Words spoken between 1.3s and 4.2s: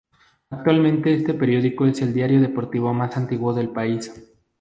periódico es el diario deportivo más antiguo del país.